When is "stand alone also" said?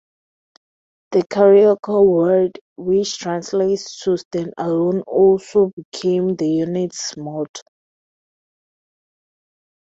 4.17-5.71